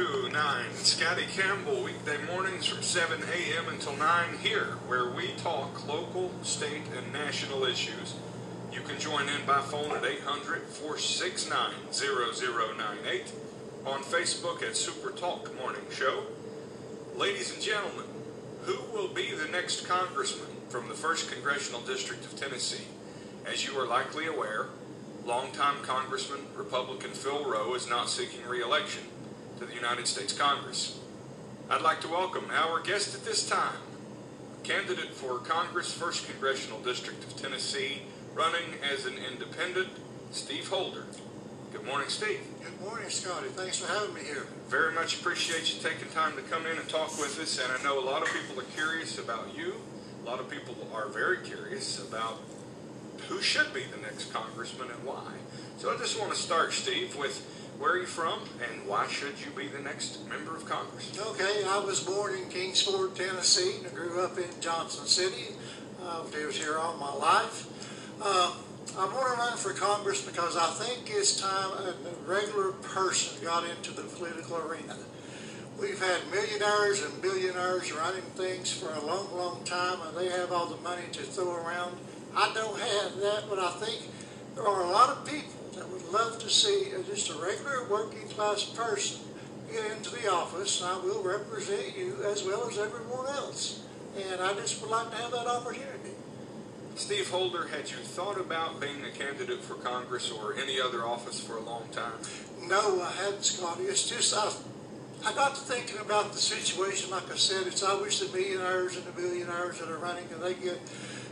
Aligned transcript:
Two, 0.00 0.30
nine. 0.32 0.72
Scotty 0.76 1.26
Campbell, 1.26 1.82
weekday 1.82 2.16
mornings 2.24 2.64
from 2.64 2.82
7 2.82 3.22
a.m. 3.22 3.68
until 3.68 3.94
9 3.96 4.38
here, 4.42 4.78
where 4.86 5.10
we 5.10 5.32
talk 5.36 5.86
local, 5.86 6.32
state, 6.42 6.84
and 6.96 7.12
national 7.12 7.64
issues. 7.64 8.14
You 8.72 8.80
can 8.80 8.98
join 8.98 9.28
in 9.28 9.44
by 9.46 9.60
phone 9.60 9.94
at 9.94 10.02
800 10.02 10.62
469 10.62 11.72
0098, 11.92 13.32
on 13.84 14.00
Facebook 14.00 14.62
at 14.62 14.74
Super 14.74 15.10
Talk 15.10 15.54
Morning 15.56 15.84
Show. 15.90 16.22
Ladies 17.14 17.52
and 17.52 17.62
gentlemen, 17.62 18.06
who 18.62 18.78
will 18.94 19.08
be 19.08 19.34
the 19.34 19.52
next 19.52 19.86
congressman 19.86 20.56
from 20.70 20.88
the 20.88 20.94
1st 20.94 21.30
Congressional 21.30 21.82
District 21.82 22.24
of 22.24 22.40
Tennessee? 22.40 22.86
As 23.44 23.66
you 23.66 23.78
are 23.78 23.86
likely 23.86 24.26
aware, 24.26 24.68
longtime 25.26 25.82
Congressman 25.82 26.46
Republican 26.56 27.10
Phil 27.10 27.44
Roe 27.44 27.74
is 27.74 27.86
not 27.86 28.08
seeking 28.08 28.46
re-election 28.46 29.02
to 29.60 29.66
the 29.66 29.74
United 29.74 30.06
States 30.06 30.32
Congress. 30.32 30.98
I'd 31.68 31.82
like 31.82 32.00
to 32.00 32.08
welcome 32.08 32.46
our 32.50 32.80
guest 32.80 33.14
at 33.14 33.26
this 33.26 33.46
time, 33.46 33.76
candidate 34.62 35.12
for 35.12 35.36
Congress 35.36 35.94
1st 35.96 36.30
Congressional 36.30 36.80
District 36.80 37.22
of 37.22 37.36
Tennessee, 37.36 38.00
running 38.32 38.80
as 38.90 39.04
an 39.04 39.16
independent, 39.30 39.90
Steve 40.30 40.66
Holder. 40.68 41.04
Good 41.74 41.84
morning, 41.84 42.08
Steve. 42.08 42.40
Good 42.64 42.80
morning, 42.80 43.10
Scotty. 43.10 43.48
Thanks 43.48 43.76
for 43.78 43.92
having 43.92 44.14
me 44.14 44.22
here. 44.22 44.46
Very 44.68 44.94
much 44.94 45.20
appreciate 45.20 45.74
you 45.74 45.82
taking 45.82 46.08
time 46.08 46.36
to 46.36 46.42
come 46.42 46.64
in 46.64 46.78
and 46.78 46.88
talk 46.88 47.10
with 47.18 47.38
us. 47.38 47.60
And 47.62 47.70
I 47.70 47.82
know 47.82 48.02
a 48.02 48.06
lot 48.06 48.22
of 48.22 48.28
people 48.32 48.58
are 48.58 48.70
curious 48.74 49.18
about 49.18 49.54
you. 49.54 49.74
A 50.22 50.24
lot 50.24 50.40
of 50.40 50.48
people 50.48 50.74
are 50.94 51.08
very 51.08 51.36
curious 51.44 52.02
about 52.02 52.40
who 53.28 53.42
should 53.42 53.74
be 53.74 53.82
the 53.84 54.00
next 54.00 54.32
congressman 54.32 54.88
and 54.90 55.04
why. 55.04 55.32
So 55.76 55.94
I 55.94 55.98
just 55.98 56.18
want 56.18 56.32
to 56.32 56.38
start, 56.38 56.72
Steve, 56.72 57.14
with 57.16 57.59
where 57.80 57.92
are 57.92 57.98
you 57.98 58.06
from 58.06 58.40
and 58.60 58.86
why 58.86 59.08
should 59.08 59.32
you 59.40 59.50
be 59.56 59.66
the 59.66 59.80
next 59.80 60.28
member 60.28 60.54
of 60.54 60.66
Congress? 60.66 61.18
Okay, 61.18 61.64
I 61.66 61.78
was 61.78 62.00
born 62.00 62.34
in 62.34 62.46
Kingsport, 62.50 63.16
Tennessee, 63.16 63.78
and 63.78 63.86
I 63.86 63.90
grew 63.90 64.20
up 64.20 64.36
in 64.36 64.50
Johnson 64.60 65.06
City. 65.06 65.56
Uh, 66.02 66.22
I 66.22 66.46
was 66.46 66.58
here 66.58 66.76
all 66.76 66.98
my 66.98 67.12
life. 67.14 67.66
Uh, 68.20 68.54
I 68.98 69.04
want 69.06 69.34
to 69.34 69.40
run 69.40 69.56
for 69.56 69.72
Congress 69.72 70.20
because 70.20 70.58
I 70.58 70.66
think 70.66 71.08
it's 71.08 71.40
time 71.40 71.70
a 71.72 71.94
regular 72.30 72.72
person 72.72 73.42
got 73.42 73.64
into 73.64 73.92
the 73.92 74.02
political 74.02 74.58
arena. 74.58 74.98
We've 75.80 75.98
had 75.98 76.20
millionaires 76.30 77.02
and 77.02 77.22
billionaires 77.22 77.90
running 77.94 78.28
things 78.36 78.70
for 78.70 78.92
a 78.92 79.06
long, 79.06 79.34
long 79.34 79.64
time, 79.64 80.00
and 80.06 80.14
they 80.18 80.28
have 80.28 80.52
all 80.52 80.66
the 80.66 80.82
money 80.82 81.04
to 81.12 81.22
throw 81.22 81.56
around. 81.56 81.96
I 82.36 82.52
don't 82.52 82.78
have 82.78 83.16
that, 83.20 83.44
but 83.48 83.58
I 83.58 83.70
think 83.80 84.02
there 84.54 84.68
are 84.68 84.82
a 84.82 84.90
lot 84.90 85.16
of 85.16 85.24
people 85.24 85.59
that 85.80 85.88
would 85.88 86.12
love 86.12 86.38
to 86.38 86.50
see 86.50 86.92
uh, 86.94 87.02
just 87.08 87.30
a 87.30 87.34
regular 87.34 87.88
working 87.88 88.28
class 88.28 88.64
person 88.64 89.20
get 89.72 89.90
into 89.92 90.10
the 90.10 90.30
office, 90.30 90.82
and 90.82 90.90
I 90.90 90.98
will 90.98 91.22
represent 91.22 91.96
you 91.96 92.18
as 92.26 92.44
well 92.44 92.68
as 92.68 92.76
everyone 92.76 93.26
else. 93.28 93.82
And 94.14 94.42
I 94.42 94.52
just 94.54 94.82
would 94.82 94.90
like 94.90 95.10
to 95.10 95.16
have 95.16 95.30
that 95.30 95.46
opportunity. 95.46 96.12
Steve 96.96 97.30
Holder, 97.30 97.68
had 97.68 97.90
you 97.90 97.96
thought 97.96 98.38
about 98.38 98.78
being 98.78 99.04
a 99.04 99.10
candidate 99.10 99.62
for 99.62 99.74
Congress 99.74 100.30
or 100.30 100.54
any 100.54 100.78
other 100.78 101.06
office 101.06 101.40
for 101.40 101.56
a 101.56 101.62
long 101.62 101.88
time? 101.92 102.18
No, 102.66 103.00
I 103.00 103.12
hadn't, 103.12 103.44
Scotty. 103.44 103.84
It's 103.84 104.06
just 104.06 104.34
I, 104.36 104.52
I 105.24 105.32
got 105.32 105.54
to 105.54 105.60
thinking 105.62 105.98
about 106.00 106.32
the 106.32 106.38
situation. 106.38 107.10
Like 107.10 107.32
I 107.32 107.36
said, 107.36 107.66
it's 107.66 107.82
always 107.82 108.20
the 108.20 108.36
millionaires 108.36 108.96
and 108.96 109.06
the 109.06 109.12
billionaires 109.12 109.78
that 109.78 109.88
are 109.88 109.98
running, 109.98 110.24
and 110.34 110.42
they 110.42 110.54
get 110.54 110.78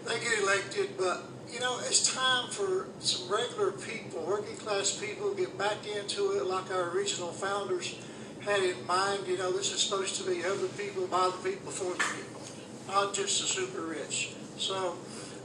they 0.09 0.19
get 0.21 0.39
elected. 0.43 0.97
But 0.97 1.25
you 1.53 1.61
know, 1.61 1.79
it's 1.81 2.15
time 2.15 2.51
for 2.51 2.89
some 3.01 3.29
regular 3.31 3.73
people, 3.73 4.25
working 4.27 4.57
class 4.57 4.99
people, 4.99 5.33
get 5.35 5.57
back 5.57 5.87
into 5.87 6.33
it 6.33 6.47
like 6.47 6.71
our 6.71 6.91
original 6.91 7.29
founders 7.29 7.95
had 8.41 8.63
in 8.63 8.87
mind. 8.87 9.27
You 9.27 9.39
know, 9.39 9.53
this 9.53 9.73
is 9.73 9.81
supposed 9.81 10.17
to 10.17 10.31
be 10.31 10.45
other 10.45 10.69
people, 10.69 11.07
by 11.07 11.31
the 11.31 11.51
people, 11.51 11.71
for 11.71 11.93
the 11.93 12.05
people, 12.17 12.43
not 12.89 13.15
just 13.15 13.41
the 13.41 13.47
super 13.47 13.83
rich. 13.83 14.33
So 14.59 14.97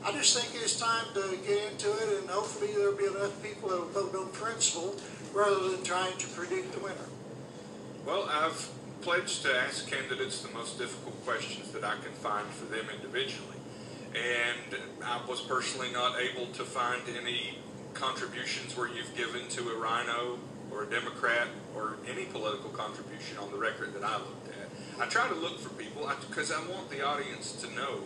I 0.03 0.11
just 0.11 0.37
think 0.37 0.61
it's 0.61 0.77
time 0.77 1.05
to 1.13 1.37
get 1.47 1.71
into 1.71 1.91
it, 1.91 2.19
and 2.19 2.29
hopefully 2.29 2.73
there'll 2.73 2.97
be 2.97 3.05
enough 3.05 3.41
people 3.41 3.69
that 3.69 3.79
will 3.79 4.09
vote 4.09 4.15
on 4.15 4.27
principle 4.31 4.95
rather 5.33 5.69
than 5.69 5.83
trying 5.83 6.17
to 6.17 6.27
predict 6.27 6.73
the 6.73 6.79
winner. 6.79 7.07
Well, 8.05 8.29
I've 8.29 8.69
pledged 9.01 9.43
to 9.43 9.55
ask 9.55 9.89
candidates 9.89 10.41
the 10.41 10.51
most 10.51 10.77
difficult 10.77 11.23
questions 11.25 11.71
that 11.71 11.83
I 11.83 11.95
can 12.03 12.11
find 12.11 12.47
for 12.49 12.65
them 12.65 12.85
individually. 12.93 13.62
And 14.15 14.77
I 15.03 15.19
was 15.27 15.41
personally 15.41 15.91
not 15.91 16.19
able 16.19 16.47
to 16.53 16.63
find 16.63 17.01
any 17.19 17.57
contributions 17.93 18.77
where 18.77 18.87
you've 18.87 19.15
given 19.15 19.47
to 19.49 19.69
a 19.69 19.77
rhino 19.77 20.37
or 20.71 20.83
a 20.83 20.89
Democrat 20.89 21.47
or 21.75 21.97
any 22.07 22.25
political 22.25 22.69
contribution 22.69 23.37
on 23.37 23.51
the 23.51 23.57
record 23.57 23.93
that 23.93 24.03
I 24.03 24.17
looked 24.17 24.49
at. 24.49 25.01
I 25.01 25.07
try 25.07 25.27
to 25.27 25.35
look 25.35 25.59
for 25.59 25.69
people 25.69 26.11
because 26.29 26.51
I 26.51 26.59
want 26.67 26.89
the 26.89 27.05
audience 27.05 27.53
to 27.63 27.75
know 27.75 28.01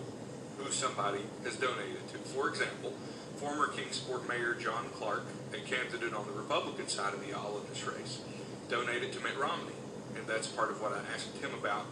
who 0.57 0.71
somebody 0.71 1.21
has 1.43 1.55
donated 1.57 2.07
to. 2.09 2.17
For 2.19 2.49
example, 2.49 2.93
former 3.35 3.67
Kingsport 3.67 4.27
Mayor 4.27 4.53
John 4.53 4.85
Clark, 4.93 5.25
a 5.53 5.57
candidate 5.57 6.13
on 6.13 6.25
the 6.25 6.33
Republican 6.33 6.87
side 6.87 7.13
of 7.13 7.25
the 7.25 7.33
aisle 7.33 7.61
in 7.61 7.69
this 7.69 7.85
race, 7.85 8.21
donated 8.69 9.11
to 9.13 9.19
Mitt 9.19 9.37
Romney. 9.37 9.73
And 10.15 10.25
that's 10.25 10.47
part 10.47 10.71
of 10.71 10.81
what 10.81 10.93
I 10.93 11.01
asked 11.13 11.37
him 11.37 11.51
about 11.53 11.85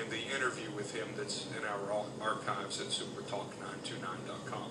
in 0.00 0.08
the 0.10 0.22
interview 0.34 0.70
with 0.74 0.94
him 0.94 1.08
that's 1.16 1.46
in 1.56 1.64
our 1.64 2.04
archives 2.20 2.80
at 2.80 2.88
supertalk929.com. 2.88 4.70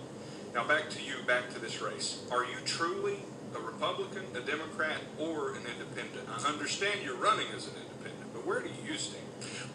Now 0.54 0.68
back 0.68 0.90
to 0.92 1.04
you, 1.04 1.16
back 1.26 1.50
to 1.54 1.60
this 1.60 1.82
race. 1.82 2.24
Are 2.32 2.44
you 2.44 2.58
truly 2.66 3.20
a 3.56 3.60
Republican, 3.60 4.24
a 4.36 4.42
Democrat, 4.42 5.02
or 5.20 5.52
an 5.52 5.64
independent? 5.66 6.28
I 6.30 6.48
understand 6.48 7.02
you're 7.04 7.16
running 7.16 7.48
as 7.56 7.68
an 7.68 7.76
independent, 7.82 8.34
but 8.34 8.46
where 8.46 8.62
do 8.62 8.70
you 8.86 8.98
stand? 8.98 9.24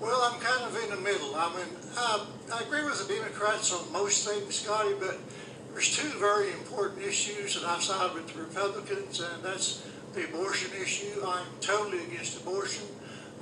Well, 0.00 0.20
I'm 0.22 0.40
kind 0.40 0.62
of 0.64 0.76
in 0.82 0.90
the 0.90 1.00
middle. 1.00 1.34
I 1.34 1.48
mean, 1.56 1.68
I, 1.96 2.26
I 2.52 2.60
agree 2.60 2.84
with 2.84 3.06
the 3.06 3.14
Democrats 3.14 3.72
on 3.72 3.90
most 3.92 4.28
things, 4.28 4.56
Scotty, 4.56 4.94
but 4.98 5.18
there's 5.72 5.96
two 5.96 6.08
very 6.18 6.52
important 6.52 7.02
issues 7.02 7.54
that 7.54 7.64
I 7.64 7.78
side 7.80 8.14
with 8.14 8.32
the 8.32 8.40
Republicans, 8.40 9.20
and 9.20 9.42
that's 9.42 9.86
the 10.14 10.24
abortion 10.24 10.70
issue. 10.80 11.22
I'm 11.24 11.46
totally 11.60 12.02
against 12.04 12.40
abortion. 12.40 12.84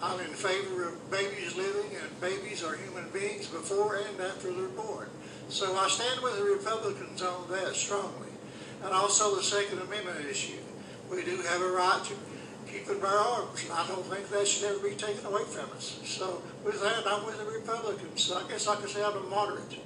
I'm 0.04 0.20
in 0.20 0.34
favor 0.34 0.87
of 0.87 1.10
babies 1.10 1.56
living, 1.56 1.97
and 1.97 2.20
babies 2.20 2.62
are 2.62 2.76
human 2.76 3.09
beings 3.09 3.47
before 3.47 3.97
and 3.97 4.20
after 4.20 4.53
they're 4.53 4.69
born. 4.69 5.09
So 5.48 5.75
I 5.76 5.88
stand 5.88 6.20
with 6.20 6.37
the 6.37 6.44
Republicans 6.44 7.22
on 7.22 7.50
that 7.50 7.75
strongly. 7.75 8.28
And 8.84 8.92
also 8.92 9.34
the 9.34 9.42
Second 9.42 9.78
Amendment 9.78 10.26
issue. 10.28 10.60
We 11.10 11.25
do 11.25 11.38
have 11.48 11.62
a 11.62 11.70
right 11.70 12.04
to 12.04 12.15
keep 12.70 12.87
and 12.91 13.00
bear 13.00 13.16
arms, 13.16 13.65
and 13.65 13.72
I 13.72 13.87
don't 13.87 14.04
think 14.04 14.28
that 14.28 14.47
should 14.47 14.69
ever 14.69 14.87
be 14.87 14.94
taken 14.94 15.25
away 15.25 15.44
from 15.44 15.70
us. 15.75 15.98
So 16.04 16.42
with 16.66 16.82
that, 16.82 17.04
I'm 17.06 17.25
with 17.25 17.38
the 17.38 17.50
Republicans. 17.50 18.22
So 18.22 18.36
I 18.36 18.47
guess 18.47 18.69
I 18.69 18.76
could 18.76 18.91
say 18.91 19.03
I'm 19.03 19.16
a 19.16 19.21
moderate. 19.21 19.78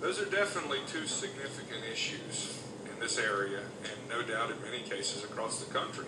Those 0.00 0.20
are 0.20 0.28
definitely 0.28 0.78
two 0.88 1.06
significant 1.06 1.84
issues 1.92 2.58
in 2.92 2.98
this 2.98 3.16
area, 3.16 3.60
and 3.84 4.08
no 4.08 4.22
doubt 4.22 4.50
in 4.50 4.60
many 4.60 4.82
cases 4.82 5.22
across 5.22 5.62
the 5.62 5.72
country. 5.72 6.06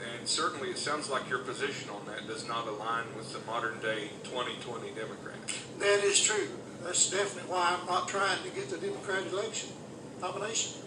And 0.00 0.26
certainly 0.26 0.70
it 0.70 0.78
sounds 0.78 1.08
like 1.08 1.28
your 1.28 1.40
position 1.40 1.90
on 1.90 2.04
that 2.06 2.26
does 2.26 2.46
not 2.48 2.66
align 2.66 3.04
with 3.16 3.32
the 3.32 3.40
modern 3.50 3.78
day 3.80 4.10
2020 4.24 4.90
Democrat. 4.90 5.36
That 5.78 6.04
is 6.04 6.20
true. 6.22 6.48
That's 6.82 7.10
definitely 7.10 7.50
why 7.50 7.78
I'm 7.78 7.86
not 7.86 8.08
trying 8.08 8.42
to 8.42 8.50
get 8.50 8.68
the 8.68 8.78
Democrat 8.78 9.24
election 9.32 9.70
nomination. 10.20 10.82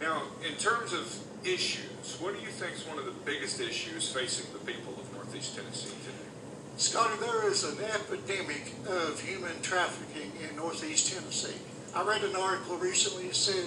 Now, 0.00 0.22
in 0.46 0.56
terms 0.56 0.92
of 0.92 1.16
issues, 1.44 2.16
what 2.20 2.34
do 2.34 2.40
you 2.40 2.50
think 2.50 2.74
is 2.74 2.86
one 2.86 2.98
of 2.98 3.04
the 3.04 3.14
biggest 3.24 3.60
issues 3.60 4.10
facing 4.10 4.52
the 4.52 4.58
people 4.60 4.94
of 4.98 5.12
Northeast 5.14 5.56
Tennessee 5.56 5.90
today? 6.04 6.30
Scotty, 6.76 7.14
there 7.20 7.48
is 7.48 7.64
an 7.64 7.78
epidemic 7.84 8.72
of 8.88 9.20
human 9.20 9.60
trafficking 9.62 10.32
in 10.48 10.56
Northeast 10.56 11.12
Tennessee. 11.12 11.58
I 11.94 12.02
read 12.02 12.24
an 12.24 12.34
article 12.34 12.76
recently 12.78 13.28
that 13.28 13.36
said 13.36 13.66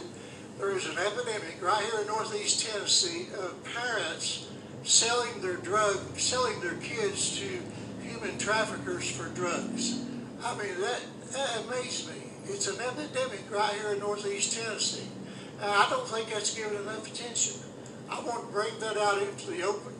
there 0.57 0.71
is 0.71 0.85
an 0.85 0.97
epidemic 0.97 1.57
right 1.61 1.83
here 1.83 2.01
in 2.01 2.07
Northeast 2.07 2.65
Tennessee 2.65 3.27
of 3.37 3.61
parents 3.75 4.47
selling 4.83 5.41
their 5.41 5.57
drug, 5.57 5.97
selling 6.17 6.59
their 6.61 6.75
kids 6.75 7.37
to 7.39 7.61
human 8.01 8.37
traffickers 8.37 9.09
for 9.09 9.27
drugs. 9.29 10.01
I 10.43 10.55
mean, 10.57 10.79
that, 10.81 11.01
that 11.31 11.65
amazed 11.65 12.07
me. 12.07 12.21
It's 12.45 12.67
an 12.67 12.79
epidemic 12.79 13.43
right 13.51 13.73
here 13.73 13.93
in 13.93 13.99
Northeast 13.99 14.57
Tennessee. 14.57 15.07
And 15.61 15.71
I 15.71 15.89
don't 15.89 16.07
think 16.07 16.29
that's 16.29 16.55
given 16.55 16.77
enough 16.77 17.11
attention. 17.11 17.61
I 18.09 18.21
want 18.21 18.47
to 18.47 18.53
bring 18.53 18.79
that 18.79 18.97
out 18.97 19.21
into 19.21 19.51
the 19.51 19.63
open. 19.63 19.93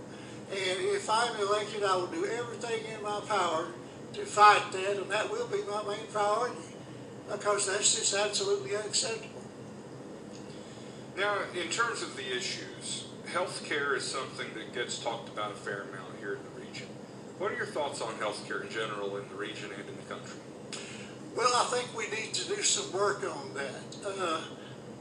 And 0.52 0.80
if 0.82 1.10
I'm 1.10 1.36
elected, 1.38 1.84
I 1.84 1.96
will 1.98 2.08
do 2.08 2.26
everything 2.26 2.86
in 2.94 3.02
my 3.02 3.20
power 3.28 3.68
to 4.14 4.26
fight 4.26 4.72
that, 4.72 4.98
and 4.98 5.10
that 5.12 5.30
will 5.30 5.48
be 5.48 5.64
my 5.70 5.84
main 5.84 6.06
priority 6.12 6.62
because 7.30 7.66
that's 7.66 7.96
just 7.96 8.14
absolutely 8.14 8.76
unacceptable. 8.76 9.42
Now, 11.18 11.38
in 11.54 11.70
terms 11.70 12.02
of 12.02 12.16
the 12.18 12.36
issues, 12.36 13.06
health 13.32 13.64
care 13.68 13.96
is 13.96 14.04
something 14.04 14.48
that 14.56 14.74
gets 14.74 14.98
talked 15.00 15.30
about 15.30 15.52
a 15.52 15.56
fair 15.56 15.84
amount 15.84 16.18
here 16.20 16.34
in 16.34 16.40
the 16.44 16.68
region. 16.68 16.88
What 17.38 17.52
are 17.52 17.56
your 17.56 17.66
thoughts 17.66 18.02
on 18.02 18.16
health 18.16 18.46
care 18.48 18.62
in 18.62 18.70
general 18.70 19.16
in 19.18 19.28
the 19.30 19.36
region 19.36 19.70
and 19.72 19.88
in 19.88 19.96
the 19.96 20.14
country? 20.14 20.40
Well, 21.36 21.52
I 21.56 21.66
think 21.66 21.96
we 21.98 22.08
need 22.16 22.34
to 22.34 22.48
do 22.48 22.62
some 22.62 22.92
work 22.98 23.24
on 23.24 23.54
that. 23.54 23.98
Uh, 24.06 24.42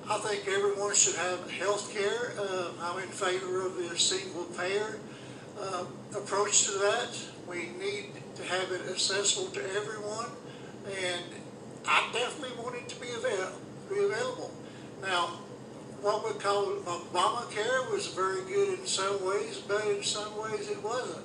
I 0.08 0.18
think 0.18 0.46
everyone 0.48 0.94
should 0.94 1.16
have 1.16 1.50
health 1.50 1.92
care. 1.92 2.32
Uh, 2.38 2.70
I'm 2.80 3.02
in 3.02 3.08
favor 3.08 3.66
of 3.66 3.76
the 3.76 3.98
single 3.98 4.44
payer. 4.44 4.98
uh, 5.60 5.84
approach 6.16 6.64
to 6.64 6.72
that. 6.72 7.16
We 7.48 7.68
need 7.78 8.06
to 8.34 8.42
have 8.42 8.72
it 8.72 8.80
accessible 8.90 9.50
to 9.52 9.60
everyone, 9.76 10.30
and 10.86 11.22
I 11.86 12.10
definitely 12.12 12.56
want 12.60 12.74
it 12.74 12.88
to 12.88 13.00
be 13.00 13.08
avail- 13.10 13.52
be 13.88 14.02
available. 14.04 14.50
Now, 15.00 15.38
what 16.04 16.22
we 16.22 16.38
call 16.38 16.66
Obamacare 16.84 17.90
was 17.90 18.08
very 18.08 18.42
good 18.42 18.78
in 18.78 18.86
some 18.86 19.24
ways, 19.24 19.62
but 19.66 19.86
in 19.86 20.02
some 20.02 20.36
ways 20.38 20.68
it 20.68 20.82
wasn't. 20.84 21.24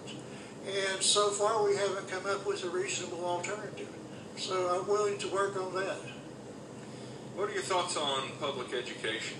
And 0.65 1.03
so 1.03 1.31
far, 1.31 1.65
we 1.65 1.75
haven't 1.75 2.07
come 2.07 2.25
up 2.25 2.47
with 2.47 2.63
a 2.63 2.69
reasonable 2.69 3.25
alternative. 3.25 3.89
So 4.37 4.79
I'm 4.79 4.87
willing 4.87 5.17
to 5.17 5.27
work 5.27 5.57
on 5.61 5.75
that. 5.75 5.97
What 7.35 7.49
are 7.49 7.53
your 7.53 7.61
thoughts 7.61 7.97
on 7.97 8.29
public 8.39 8.73
education? 8.73 9.37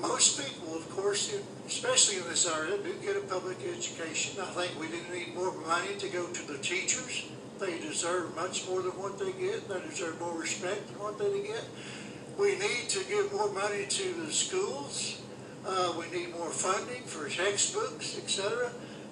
Most 0.00 0.40
people, 0.44 0.74
of 0.76 0.90
course, 0.90 1.38
especially 1.64 2.16
in 2.16 2.24
this 2.24 2.44
area, 2.44 2.78
do 2.78 2.92
get 3.04 3.16
a 3.16 3.20
public 3.20 3.58
education. 3.60 4.40
I 4.42 4.46
think 4.46 4.80
we 4.80 4.88
do 4.88 4.98
need 5.14 5.36
more 5.36 5.52
money 5.60 5.94
to 5.98 6.08
go 6.08 6.26
to 6.26 6.46
the 6.48 6.58
teachers. 6.58 7.26
They 7.60 7.78
deserve 7.78 8.34
much 8.34 8.68
more 8.68 8.82
than 8.82 8.92
what 8.92 9.16
they 9.20 9.30
get. 9.30 9.68
They 9.68 9.80
deserve 9.88 10.20
more 10.20 10.36
respect 10.36 10.88
than 10.88 10.98
what 10.98 11.18
they 11.20 11.40
get. 11.40 11.64
We 12.38 12.58
need 12.58 12.88
to 12.90 13.04
give 13.04 13.32
more 13.32 13.50
money 13.50 13.86
to 13.86 14.12
the 14.12 14.30
schools. 14.30 15.22
Uh, 15.66 15.94
we 15.98 16.06
need 16.16 16.32
more 16.32 16.50
funding 16.50 17.02
for 17.02 17.28
textbooks, 17.28 18.18
etc. 18.18 18.70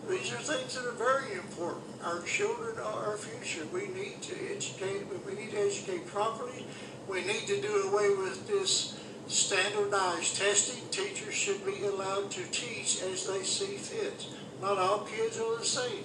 These 0.09 0.33
are 0.33 0.37
things 0.37 0.75
that 0.75 0.87
are 0.87 0.93
very 0.93 1.33
important. 1.33 1.85
Our 2.05 2.21
children 2.23 2.77
are 2.79 3.07
our 3.07 3.17
future. 3.17 3.67
We 3.73 3.89
need 3.89 4.21
to 4.23 4.35
educate, 4.55 5.07
we 5.27 5.35
need 5.35 5.53
to 5.53 5.61
educate 5.61 6.07
properly. 6.07 6.67
We 7.09 7.25
need 7.25 7.47
to 7.47 7.61
do 7.63 7.89
away 7.89 8.11
with 8.11 8.47
this 8.47 9.01
standardized 9.27 10.37
testing. 10.37 10.83
Teachers 10.91 11.35
should 11.35 11.65
be 11.65 11.83
allowed 11.87 12.31
to 12.33 12.43
teach 12.51 13.03
as 13.03 13.27
they 13.27 13.43
see 13.43 13.77
fit. 13.77 14.27
Not 14.61 14.77
all 14.77 15.01
kids 15.01 15.41
are 15.41 15.59
the 15.59 15.65
same. 15.65 16.05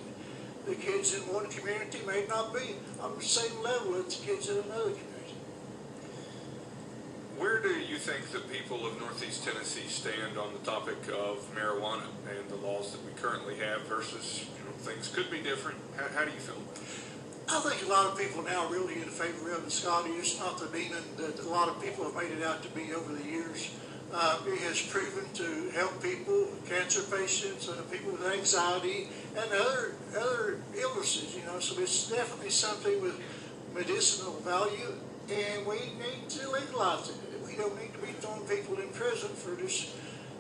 The 0.66 0.76
kids 0.76 1.14
in 1.16 1.22
one 1.34 1.48
community 1.48 2.00
may 2.08 2.26
not 2.30 2.54
be 2.54 2.76
on 3.02 3.18
the 3.18 3.26
same 3.26 3.62
level 3.62 3.96
as 3.96 4.16
the 4.16 4.26
kids 4.26 4.50
in 4.50 4.58
another 4.58 4.92
community. 4.92 5.09
Where 7.40 7.62
do 7.62 7.70
you 7.70 7.96
think 7.96 8.32
the 8.32 8.44
people 8.52 8.86
of 8.86 9.00
Northeast 9.00 9.46
Tennessee 9.46 9.88
stand 9.88 10.38
on 10.38 10.52
the 10.52 10.60
topic 10.60 10.98
of 11.08 11.40
marijuana 11.56 12.04
and 12.28 12.50
the 12.50 12.58
laws 12.58 12.92
that 12.92 13.00
we 13.06 13.14
currently 13.14 13.56
have 13.64 13.84
versus 13.84 14.44
you 14.44 14.66
know, 14.66 14.76
things 14.80 15.08
could 15.08 15.32
be 15.32 15.40
different? 15.40 15.78
How, 15.96 16.20
how 16.20 16.26
do 16.26 16.32
you 16.32 16.40
feel? 16.44 16.60
I 17.48 17.62
think 17.62 17.88
a 17.88 17.90
lot 17.90 18.12
of 18.12 18.20
people 18.20 18.44
now 18.44 18.66
are 18.66 18.74
really 18.74 18.96
in 18.96 19.08
favor 19.08 19.54
of 19.54 19.64
it, 19.66 19.72
Scotty. 19.72 20.10
It's 20.20 20.38
not 20.38 20.60
the 20.60 20.68
demon 20.68 21.00
that 21.16 21.40
a 21.40 21.48
lot 21.48 21.70
of 21.70 21.82
people 21.82 22.04
have 22.04 22.14
made 22.14 22.38
it 22.38 22.44
out 22.44 22.62
to 22.64 22.70
be 22.76 22.94
over 22.94 23.14
the 23.14 23.24
years. 23.24 23.72
Uh, 24.12 24.40
it 24.46 24.60
has 24.68 24.82
proven 24.82 25.24
to 25.36 25.70
help 25.74 26.04
people, 26.04 26.50
cancer 26.68 27.04
patients, 27.04 27.70
uh, 27.70 27.82
people 27.90 28.12
with 28.12 28.28
anxiety, 28.34 29.08
and 29.38 29.50
other 29.54 29.96
other 30.12 30.60
illnesses. 30.76 31.34
You 31.40 31.46
know, 31.46 31.62
so 31.62 31.82
it's 31.82 32.10
definitely 32.10 32.50
something 32.50 33.02
with 33.02 33.16
medicinal 33.74 34.34
value, 34.42 34.92
and 35.32 35.66
we 35.66 35.80
need 36.04 36.28
to 36.28 36.52
legalize 36.52 37.08
it. 37.08 37.29
We 37.50 37.56
don't 37.56 37.76
need 37.82 37.94
to 37.94 38.00
be 38.00 38.14
throwing 38.14 38.42
people 38.42 38.78
in 38.78 38.90
prison 38.90 39.30
for 39.30 39.60
just 39.60 39.90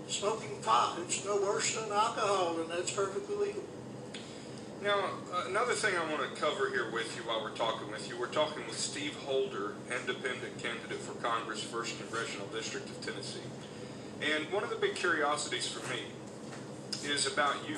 smoking 0.07 0.61
pot. 0.61 0.99
It's 1.01 1.25
no 1.25 1.41
worse 1.41 1.75
than 1.75 1.91
alcohol, 1.91 2.59
and 2.61 2.69
that's 2.69 2.91
perfectly 2.91 3.35
legal. 3.35 3.63
Now, 4.83 5.09
another 5.47 5.73
thing 5.73 5.95
I 5.97 6.09
want 6.09 6.23
to 6.23 6.39
cover 6.39 6.69
here 6.69 6.89
with 6.91 7.17
you 7.17 7.23
while 7.23 7.41
we're 7.41 7.55
talking 7.55 7.91
with 7.91 8.07
you, 8.07 8.17
we're 8.17 8.27
talking 8.27 8.65
with 8.65 8.79
Steve 8.79 9.15
Holder, 9.25 9.73
independent 9.91 10.57
candidate 10.61 10.99
for 10.99 11.13
Congress, 11.21 11.63
1st 11.63 11.99
Congressional 11.99 12.47
District 12.47 12.87
of 12.87 13.01
Tennessee. 13.03 13.39
And 14.21 14.51
one 14.53 14.63
of 14.63 14.69
the 14.69 14.77
big 14.77 14.95
curiosities 14.95 15.67
for 15.67 15.85
me 15.91 16.03
is 17.03 17.25
about 17.27 17.55
you, 17.67 17.77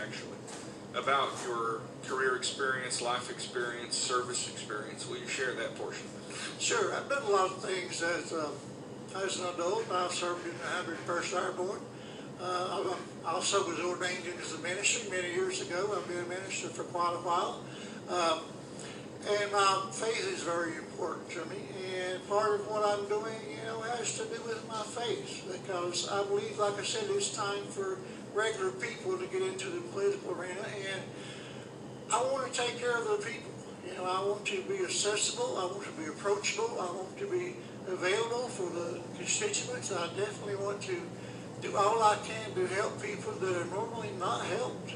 actually, 0.00 0.36
about 0.96 1.30
your 1.46 1.80
career 2.06 2.36
experience, 2.36 3.02
life 3.02 3.30
experience, 3.30 3.96
service 3.96 4.48
experience. 4.48 5.08
Will 5.08 5.18
you 5.18 5.28
share 5.28 5.52
that 5.54 5.74
portion? 5.76 6.06
Sure, 6.58 6.94
I've 6.94 7.08
done 7.08 7.22
a 7.22 7.30
lot 7.30 7.50
of 7.50 7.62
things 7.62 8.02
as, 8.02 8.32
uh, 8.32 8.48
as 9.22 9.38
an 9.38 9.46
adult. 9.54 9.90
I've 9.92 10.12
served 10.12 10.46
in 10.46 10.52
the 10.52 10.92
101st 11.12 11.42
Airborne. 11.42 11.80
Uh, 12.40 12.94
I 13.24 13.32
also 13.32 13.66
was 13.66 13.80
ordained 13.80 14.26
into 14.26 14.56
the 14.56 14.62
ministry 14.62 15.10
many 15.10 15.32
years 15.32 15.62
ago. 15.62 15.94
I've 15.96 16.06
been 16.08 16.24
a 16.24 16.28
minister 16.28 16.68
for 16.68 16.84
quite 16.84 17.14
a 17.14 17.22
while. 17.24 17.62
Um, 18.08 18.40
and 19.28 19.52
my 19.52 19.88
faith 19.90 20.32
is 20.32 20.42
very 20.42 20.76
important 20.76 21.30
to 21.30 21.44
me. 21.46 21.56
And 21.96 22.28
part 22.28 22.60
of 22.60 22.70
what 22.70 22.84
I'm 22.86 23.08
doing, 23.08 23.34
you 23.50 23.64
know, 23.66 23.80
has 23.80 24.18
to 24.18 24.24
do 24.24 24.40
with 24.46 24.62
my 24.68 24.82
faith. 24.82 25.48
Because 25.50 26.08
I 26.08 26.22
believe, 26.24 26.58
like 26.58 26.78
I 26.78 26.84
said, 26.84 27.04
it's 27.10 27.34
time 27.34 27.64
for 27.70 27.98
regular 28.36 28.70
people 28.72 29.16
to 29.16 29.26
get 29.26 29.40
into 29.40 29.70
the 29.70 29.80
political 29.80 30.32
arena. 30.32 30.60
And 30.92 31.00
I 32.12 32.22
want 32.22 32.52
to 32.52 32.60
take 32.60 32.78
care 32.78 32.96
of 32.96 33.08
the 33.08 33.16
people. 33.16 33.50
You 33.86 33.94
know, 33.94 34.04
I 34.04 34.20
want 34.20 34.44
to 34.44 34.62
be 34.62 34.84
accessible. 34.84 35.56
I 35.56 35.64
want 35.64 35.84
to 35.84 35.92
be 35.92 36.06
approachable. 36.06 36.76
I 36.78 36.84
want 36.92 37.18
to 37.18 37.26
be 37.26 37.56
available 37.88 38.48
for 38.48 38.68
the 38.68 39.00
constituents. 39.16 39.90
I 39.90 40.08
definitely 40.08 40.56
want 40.56 40.82
to 40.82 41.00
do 41.62 41.74
all 41.76 42.02
I 42.02 42.16
can 42.26 42.54
to 42.54 42.66
help 42.74 43.02
people 43.02 43.32
that 43.32 43.56
are 43.56 43.64
normally 43.66 44.10
not 44.18 44.44
helped. 44.44 44.92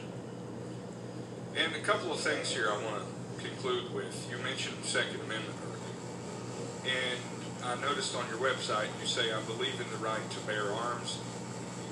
And 1.56 1.74
a 1.74 1.80
couple 1.80 2.12
of 2.12 2.20
things 2.20 2.50
here 2.50 2.68
I 2.70 2.84
want 2.84 3.02
to 3.02 3.48
conclude 3.48 3.94
with. 3.94 4.28
You 4.30 4.36
mentioned 4.44 4.76
the 4.82 4.86
Second 4.86 5.16
Amendment 5.16 5.56
earlier. 5.64 7.00
And 7.00 7.20
I 7.64 7.80
noticed 7.80 8.14
on 8.14 8.28
your 8.28 8.38
website 8.38 8.88
you 9.00 9.06
say, 9.06 9.32
I 9.32 9.40
believe 9.42 9.80
in 9.80 9.90
the 9.90 10.04
right 10.04 10.30
to 10.30 10.40
bear 10.40 10.70
arms. 10.72 11.18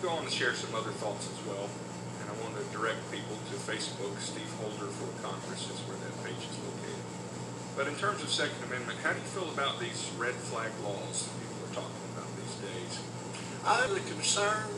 Go 0.01 0.11
on 0.11 0.25
to 0.25 0.31
share 0.31 0.55
some 0.55 0.75
other 0.79 0.95
thoughts 0.95 1.27
as 1.27 1.41
well. 1.43 1.67
And 2.23 2.31
I 2.31 2.35
want 2.39 2.55
to 2.55 2.63
direct 2.71 3.03
people 3.11 3.35
to 3.35 3.55
Facebook. 3.59 4.15
Steve 4.23 4.47
Holder 4.63 4.87
for 4.95 5.11
Congress 5.27 5.67
is 5.67 5.83
where 5.91 5.99
that 5.99 6.15
page 6.23 6.39
is 6.39 6.55
located. 6.63 7.03
But 7.75 7.91
in 7.91 7.99
terms 7.99 8.23
of 8.23 8.31
Second 8.31 8.63
Amendment, 8.71 9.03
how 9.03 9.11
do 9.11 9.19
you 9.19 9.27
feel 9.35 9.51
about 9.51 9.83
these 9.83 10.07
red 10.15 10.39
flag 10.39 10.71
laws 10.87 11.27
that 11.27 11.35
people 11.43 11.67
are 11.67 11.75
talking 11.83 12.07
about 12.15 12.31
these 12.39 12.55
days? 12.63 12.95
I'm 13.67 13.91
concerned, 14.15 14.71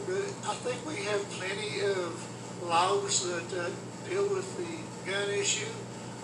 I 0.49 0.57
think 0.65 0.81
we 0.89 1.05
have 1.05 1.21
plenty 1.37 1.85
of 1.85 2.17
laws 2.65 3.29
that 3.29 3.49
uh, 3.53 3.69
deal 4.09 4.25
with 4.25 4.49
the 4.57 4.73
gun 5.05 5.29
issue. 5.29 5.69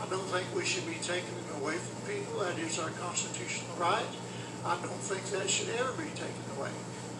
I 0.01 0.09
don't 0.09 0.25
think 0.33 0.49
we 0.57 0.65
should 0.65 0.87
be 0.89 0.97
taking 1.05 1.37
it 1.37 1.61
away 1.61 1.77
from 1.77 2.01
people. 2.09 2.41
That 2.41 2.59
is 2.59 2.79
our 2.79 2.91
constitutional 2.97 3.77
right. 3.77 4.09
I 4.65 4.77
don't 4.81 5.05
think 5.05 5.25
that 5.37 5.49
should 5.49 5.69
ever 5.77 5.93
be 5.93 6.09
taken 6.17 6.45
away. 6.57 6.73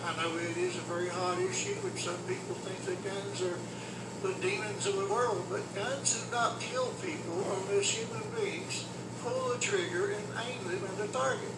I 0.07 0.15
know 0.23 0.37
it 0.37 0.57
is 0.57 0.77
a 0.77 0.87
very 0.87 1.09
hot 1.09 1.39
issue, 1.41 1.75
and 1.83 1.99
some 1.99 2.17
people 2.31 2.55
think 2.63 2.79
that 2.87 3.03
guns 3.03 3.43
are 3.43 3.59
the 4.23 4.35
demons 4.41 4.87
of 4.87 4.95
the 4.97 5.07
world, 5.13 5.45
but 5.51 5.63
guns 5.75 6.23
do 6.23 6.31
not 6.31 6.61
kill 6.61 6.87
people 7.03 7.43
unless 7.43 7.91
human 7.91 8.23
beings 8.39 8.87
pull 9.21 9.49
the 9.51 9.59
trigger 9.59 10.13
and 10.13 10.23
aim 10.47 10.63
them 10.71 10.85
at 10.85 10.97
the 10.97 11.09
target. 11.09 11.51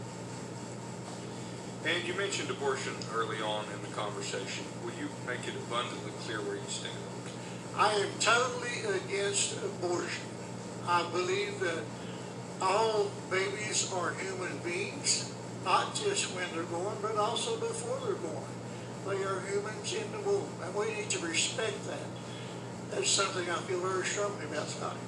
And 1.85 2.09
you 2.09 2.15
mentioned 2.15 2.51
abortion 2.51 2.95
early 3.15 3.41
on 3.43 3.67
in 3.67 3.83
the 3.83 3.95
conversation. 3.95 4.65
Will 4.83 4.97
you 4.99 5.09
make 5.27 5.47
it 5.47 5.55
abundantly 5.55 6.13
clear 6.25 6.41
where 6.41 6.57
you 6.57 6.69
stand? 6.69 6.97
I 7.77 7.93
am 7.93 8.09
totally 8.19 8.81
against 8.97 9.63
abortion. 9.63 10.25
I 10.87 11.07
believe 11.13 11.61
that 11.61 11.85
all 12.63 13.11
babies 13.31 13.93
are 13.93 14.15
human 14.15 14.57
beings, 14.65 15.33
not 15.65 15.95
just 15.95 16.35
when 16.35 16.47
they're 16.53 16.63
born, 16.65 16.97
but 17.03 17.17
also 17.17 17.57
before 17.59 17.99
they're 18.05 18.15
born. 18.15 18.45
They 19.07 19.25
are 19.25 19.41
humans 19.41 19.95
in 19.95 20.11
the 20.13 20.21
womb, 20.21 20.49
and 20.63 20.75
we 20.75 20.95
need 20.95 21.11
to 21.11 21.27
respect 21.27 21.87
that. 21.87 22.07
That's 22.91 23.11
something 23.11 23.49
I 23.49 23.57
feel 23.57 23.81
very 23.81 24.05
strongly 24.05 24.47
about, 24.47 24.69
Scotty. 24.69 24.99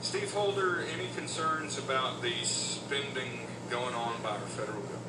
Steve 0.00 0.32
Holder, 0.32 0.84
any 0.94 1.08
concerns 1.16 1.78
about 1.78 2.22
the 2.22 2.32
spending 2.44 3.46
going 3.70 3.94
on 3.94 4.20
by 4.22 4.30
our 4.30 4.38
federal 4.40 4.80
government? 4.80 5.00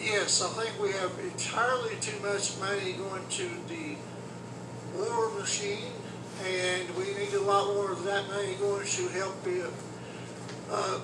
Yes, 0.00 0.42
I 0.42 0.48
think 0.62 0.80
we 0.80 0.92
have 0.92 1.12
entirely 1.18 1.96
too 2.00 2.18
much 2.22 2.58
money 2.60 2.92
going 2.92 3.26
to 3.30 3.48
the 3.68 3.96
war 4.96 5.30
machine, 5.32 5.92
and 6.46 6.88
we 6.96 7.14
need 7.14 7.34
a 7.34 7.42
lot 7.42 7.74
more 7.74 7.90
of 7.90 8.04
that 8.04 8.28
money 8.28 8.54
going 8.54 8.86
to 8.86 9.08
help 9.08 9.42
the 9.42 9.70
uh, 10.70 11.00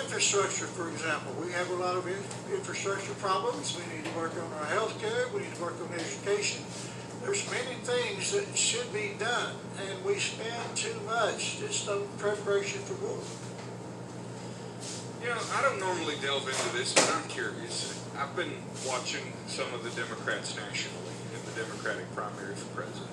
infrastructure, 0.00 0.66
for 0.66 0.88
example. 0.90 1.32
We 1.42 1.52
have 1.52 1.70
a 1.70 1.74
lot 1.74 1.96
of 1.96 2.06
in- 2.06 2.54
infrastructure 2.54 3.14
problems. 3.14 3.76
We 3.76 3.84
need 3.94 4.04
to 4.04 4.10
work 4.18 4.32
on 4.34 4.52
our 4.60 4.66
health 4.66 5.00
care. 5.00 5.28
We 5.34 5.42
need 5.42 5.54
to 5.54 5.62
work 5.62 5.76
on 5.80 5.92
education. 5.94 6.64
There's 7.22 7.48
many 7.50 7.76
things 7.82 8.32
that 8.32 8.56
should 8.56 8.92
be 8.92 9.14
done, 9.18 9.56
and 9.80 10.04
we 10.04 10.18
spend 10.18 10.76
too 10.76 10.94
much 11.06 11.58
just 11.58 11.88
on 11.88 12.06
preparation 12.18 12.80
for 12.82 12.94
war. 13.06 13.18
You 15.22 15.30
know, 15.30 15.40
I 15.56 15.62
don't 15.62 15.80
normally 15.80 16.16
delve 16.20 16.46
into 16.46 16.76
this, 16.76 16.92
but 16.92 17.10
I'm 17.14 17.26
curious. 17.28 17.98
I've 18.18 18.36
been 18.36 18.52
watching 18.86 19.32
some 19.46 19.72
of 19.72 19.82
the 19.82 19.90
Democrats 19.98 20.54
nationally 20.54 21.16
in 21.32 21.40
the 21.48 21.60
Democratic 21.62 22.04
primary 22.14 22.54
for 22.54 22.82
president. 22.82 23.10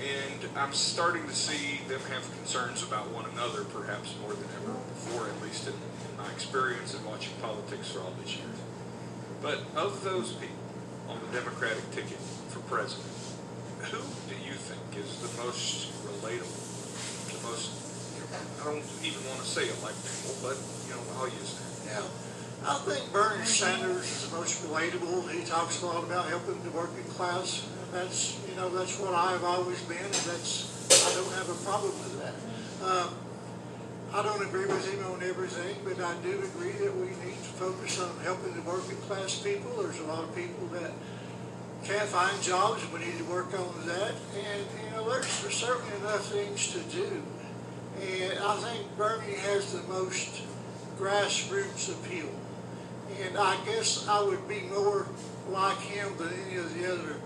And 0.00 0.48
I'm 0.56 0.72
starting 0.72 1.26
to 1.28 1.34
see 1.34 1.84
them 1.86 2.00
have 2.08 2.24
concerns 2.40 2.82
about 2.82 3.12
one 3.12 3.26
another, 3.36 3.64
perhaps 3.64 4.16
more 4.22 4.32
than 4.32 4.48
ever 4.56 4.72
before, 4.96 5.28
at 5.28 5.36
least 5.42 5.68
in, 5.68 5.74
in 5.76 6.16
my 6.16 6.30
experience 6.32 6.94
in 6.94 7.04
watching 7.04 7.36
politics 7.42 7.92
for 7.92 8.00
all 8.00 8.14
these 8.24 8.36
years. 8.36 8.56
But 9.42 9.60
of 9.76 10.02
those 10.02 10.32
people 10.32 10.56
on 11.08 11.20
the 11.20 11.36
Democratic 11.36 11.84
ticket 11.92 12.16
for 12.48 12.60
president, 12.60 13.12
who 13.92 14.00
do 14.28 14.36
you 14.40 14.56
think 14.56 14.80
is 14.96 15.20
the 15.20 15.42
most 15.44 15.92
relatable, 16.00 16.48
the 17.28 17.40
most, 17.44 17.68
I 18.32 18.64
don't 18.64 18.84
even 19.04 19.20
want 19.28 19.40
to 19.40 19.48
say 19.48 19.68
electable, 19.68 20.32
but, 20.40 20.56
you 20.88 20.96
know, 20.96 21.02
I'll 21.20 21.28
use 21.28 21.60
that. 21.60 22.00
Yeah, 22.00 22.70
I 22.72 22.78
think 22.88 23.12
Bernie 23.12 23.44
Sanders 23.44 24.04
is 24.04 24.30
the 24.30 24.36
most 24.36 24.64
relatable. 24.64 25.28
He 25.30 25.44
talks 25.44 25.82
a 25.82 25.86
lot 25.86 26.04
about 26.04 26.28
helping 26.28 26.62
the 26.62 26.70
working 26.70 27.04
class. 27.04 27.68
That's, 27.92 28.38
you 28.48 28.54
know, 28.54 28.68
that's 28.68 28.98
what 29.00 29.14
I've 29.14 29.42
always 29.42 29.82
been, 29.82 29.98
and 29.98 30.14
that's, 30.30 30.70
I 30.90 31.14
don't 31.14 31.32
have 31.34 31.48
a 31.50 31.58
problem 31.64 31.90
with 31.90 32.22
that. 32.22 32.34
Um, 32.86 33.14
I 34.12 34.22
don't 34.22 34.42
agree 34.46 34.66
with 34.66 34.86
him 34.92 35.04
on 35.06 35.22
everything, 35.22 35.76
but 35.84 36.00
I 36.00 36.14
do 36.22 36.38
agree 36.38 36.72
that 36.72 36.94
we 36.94 37.10
need 37.24 37.38
to 37.38 37.52
focus 37.58 38.00
on 38.00 38.16
helping 38.22 38.54
the 38.54 38.62
working 38.62 38.96
class 39.08 39.38
people. 39.38 39.82
There's 39.82 39.98
a 40.00 40.04
lot 40.04 40.24
of 40.24 40.34
people 40.34 40.66
that 40.68 40.92
can't 41.84 42.08
find 42.08 42.40
jobs, 42.42 42.82
and 42.82 42.92
we 42.92 43.00
need 43.00 43.18
to 43.18 43.24
work 43.24 43.58
on 43.58 43.86
that. 43.86 44.14
And, 44.34 44.66
you 44.84 44.90
know, 44.92 45.08
there's, 45.08 45.42
there's 45.42 45.54
certainly 45.54 45.96
enough 45.98 46.26
things 46.26 46.72
to 46.72 46.80
do. 46.94 47.22
And 48.00 48.38
I 48.38 48.56
think 48.56 48.96
Bernie 48.96 49.34
has 49.34 49.72
the 49.72 49.82
most 49.92 50.42
grassroots 50.98 51.90
appeal. 51.90 52.30
And 53.22 53.36
I 53.36 53.56
guess 53.64 54.06
I 54.08 54.22
would 54.22 54.46
be 54.48 54.60
more 54.62 55.08
like 55.48 55.78
him 55.78 56.16
than 56.16 56.32
any 56.46 56.56
of 56.56 56.74
the 56.78 56.92
other 56.92 57.16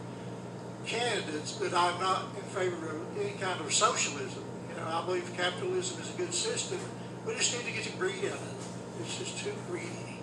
candidates, 0.86 1.52
but 1.52 1.74
I'm 1.74 2.00
not 2.00 2.26
in 2.36 2.42
favor 2.42 2.96
of 2.96 3.18
any 3.18 3.32
kind 3.32 3.60
of 3.60 3.72
socialism. 3.72 4.44
You 4.68 4.76
know, 4.76 4.86
I 4.88 5.04
believe 5.04 5.30
capitalism 5.36 6.00
is 6.00 6.14
a 6.14 6.16
good 6.16 6.34
system. 6.34 6.78
We 7.26 7.34
just 7.34 7.56
need 7.56 7.66
to 7.66 7.72
get 7.72 7.84
the 7.84 7.96
greed 7.98 8.24
out 8.26 8.38
of 8.38 8.48
it. 8.48 9.02
It's 9.02 9.18
just 9.18 9.38
too 9.38 9.52
greedy. 9.68 10.20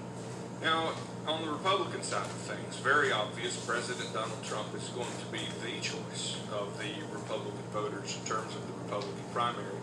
Now, 0.62 0.94
on 1.28 1.46
the 1.46 1.52
Republican 1.52 2.04
side 2.04 2.26
of 2.26 2.32
things, 2.32 2.78
very 2.78 3.12
obvious, 3.12 3.58
President 3.66 4.14
Donald 4.14 4.44
Trump 4.44 4.74
is 4.76 4.88
going 4.90 5.10
to 5.10 5.26
be 5.32 5.42
the 5.66 5.82
choice 5.82 6.38
of 6.54 6.78
the 6.78 6.94
Republican 7.12 7.66
voters 7.74 8.18
in 8.18 8.26
terms 8.26 8.56
of 8.56 8.66
the 8.68 8.74
Republican 8.84 9.24
primary. 9.34 9.82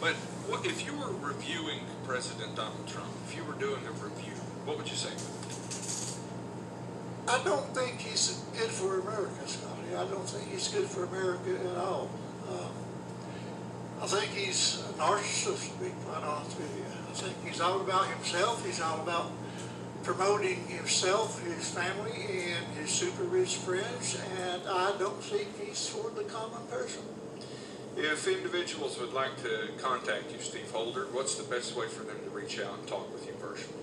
But 0.00 0.14
what, 0.46 0.64
if 0.66 0.86
you 0.86 0.96
were 0.96 1.12
reviewing 1.12 1.80
President 2.06 2.54
Donald 2.56 2.86
Trump, 2.86 3.10
if 3.26 3.36
you 3.36 3.44
were 3.44 3.54
doing 3.54 3.82
a 3.86 3.92
review, 3.92 4.34
what 4.64 4.76
would 4.78 4.88
you 4.88 4.96
say? 4.96 5.10
I 7.26 7.42
don't 7.42 7.74
think 7.74 8.00
he's 8.00 8.44
good 8.56 8.70
for 8.70 9.00
America, 9.00 9.46
Scotty. 9.46 9.73
I 9.92 10.04
don't 10.04 10.28
think 10.28 10.50
he's 10.50 10.68
good 10.68 10.86
for 10.86 11.04
America 11.04 11.58
at 11.70 11.76
all. 11.76 12.10
Um, 12.48 12.72
I 14.02 14.06
think 14.06 14.32
he's 14.32 14.82
a 14.90 14.92
narcissist, 14.94 15.72
to 15.72 15.84
be 15.84 15.90
quite 16.04 16.22
honest 16.22 16.58
with 16.58 16.76
you. 16.76 16.84
I 16.84 17.12
think 17.14 17.36
he's 17.46 17.60
all 17.60 17.80
about 17.80 18.06
himself. 18.06 18.64
He's 18.64 18.80
all 18.80 19.00
about 19.00 19.30
promoting 20.02 20.66
himself, 20.66 21.42
his 21.42 21.70
family, 21.70 22.52
and 22.52 22.76
his 22.76 22.90
super 22.90 23.22
rich 23.24 23.56
friends, 23.56 24.18
and 24.38 24.62
I 24.68 24.94
don't 24.98 25.22
think 25.22 25.48
he's 25.58 25.88
for 25.88 26.10
the 26.10 26.24
common 26.24 26.66
person. 26.68 27.02
If 27.96 28.26
individuals 28.26 28.98
would 28.98 29.12
like 29.12 29.40
to 29.42 29.70
contact 29.78 30.32
you, 30.32 30.40
Steve 30.40 30.70
Holder, 30.72 31.06
what's 31.12 31.36
the 31.36 31.44
best 31.44 31.76
way 31.76 31.86
for 31.86 32.02
them 32.02 32.18
to 32.24 32.30
reach 32.30 32.60
out 32.60 32.78
and 32.78 32.86
talk 32.86 33.10
with 33.12 33.26
you 33.26 33.32
personally? 33.34 33.80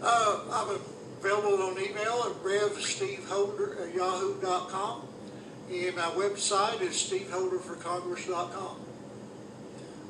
Uh, 0.00 0.40
I'm 0.50 0.78
available 1.20 1.62
on 1.64 1.72
email 1.72 2.24
at 2.24 2.42
revsteveholder 2.42 3.88
at 3.88 3.94
yahoo.com, 3.94 5.08
and 5.70 5.96
my 5.96 6.02
website 6.02 6.80
is 6.80 6.94
steveholderforcongress.com. 6.94 8.76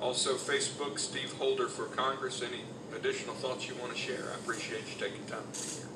Also, 0.01 0.35
Facebook, 0.35 0.99
Steve 0.99 1.33
Holder 1.35 1.69
for 1.69 1.85
Congress. 1.85 2.43
Any 2.43 2.63
additional 2.97 3.35
thoughts 3.35 3.69
you 3.69 3.75
want 3.75 3.93
to 3.93 3.99
share? 3.99 4.33
I 4.33 4.37
appreciate 4.37 4.81
you 4.81 4.99
taking 4.99 5.25
time 5.27 5.43
to 5.53 5.61
be 5.61 5.69
here. 5.69 5.89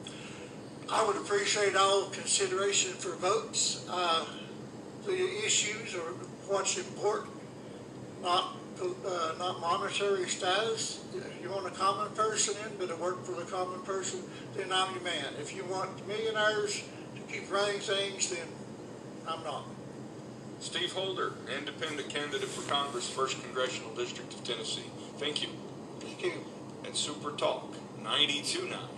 I 0.90 1.06
would 1.06 1.16
appreciate 1.16 1.75
all 1.75 2.11
consideration 2.11 2.92
for 2.92 3.16
votes. 3.16 3.87
Uh, 3.90 4.26
the 5.06 5.44
issues 5.44 5.94
are 5.94 6.12
what's 6.47 6.76
important, 6.76 7.33
not 8.23 8.56
uh, 8.83 9.35
not 9.38 9.61
monetary 9.61 10.28
status. 10.28 11.04
If 11.14 11.42
you 11.42 11.50
want 11.50 11.66
a 11.66 11.71
common 11.71 12.11
person 12.12 12.54
in, 12.66 12.76
but 12.76 12.88
to 12.88 12.97
work 12.97 13.25
for 13.25 13.33
the 13.33 13.44
common 13.50 13.80
person, 13.83 14.21
then 14.56 14.73
I'm 14.73 14.92
your 14.94 15.04
man. 15.04 15.33
If 15.40 15.56
you 15.56 15.64
want 15.64 16.06
millionaires 16.06 16.83
to 17.14 17.21
keep 17.33 17.50
running 17.50 17.80
things, 17.80 18.30
then 18.30 18.47
I'm 19.26 19.43
not. 19.43 19.64
Steve 20.61 20.93
Holder, 20.93 21.33
independent 21.57 22.09
candidate 22.09 22.49
for 22.49 22.69
Congress, 22.71 23.11
1st 23.11 23.43
Congressional 23.43 23.95
District 23.95 24.33
of 24.33 24.45
Tennessee. 24.45 24.90
Thank 25.19 25.43
you. 25.43 25.49
Thank 26.00 26.23
you. 26.23 26.33
And 26.85 26.95
Super 26.95 27.33
Talk 27.33 27.75
ninety 28.02 28.43
two 28.43 28.61
92.9 28.61 28.94